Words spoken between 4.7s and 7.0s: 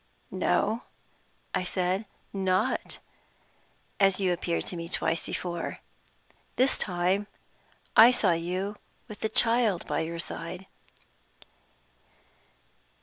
me twice before. This